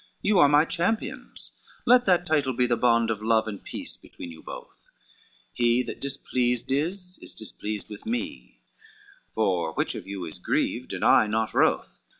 [0.23, 1.51] You are my champions,
[1.85, 4.89] let that title be The bond of love and peace between you both;
[5.53, 8.61] He that displeased is, is displeased with me,
[9.35, 11.99] For which of you is grieved, and I not wroth?"